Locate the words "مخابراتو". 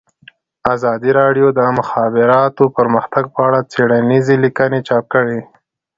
1.79-2.63